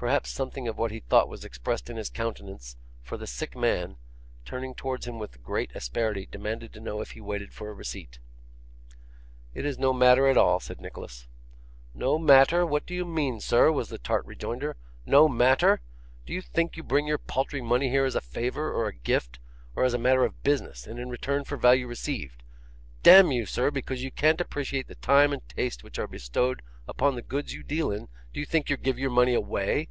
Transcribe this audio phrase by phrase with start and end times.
[0.00, 3.96] Perhaps something of what he thought was expressed in his countenance, for the sick man,
[4.44, 8.20] turning towards him with great asperity, demanded to know if he waited for a receipt.
[9.54, 11.26] 'It is no matter at all,' said Nicholas.
[11.94, 12.64] 'No matter!
[12.64, 14.76] what do you mean, sir?' was the tart rejoinder.
[15.04, 15.80] 'No matter!
[16.26, 19.40] Do you think you bring your paltry money here as a favour or a gift;
[19.74, 22.44] or as a matter of business, and in return for value received?
[23.02, 26.62] D n you, sir, because you can't appreciate the time and taste which are bestowed
[26.86, 29.88] upon the goods you deal in, do you think you give your money away?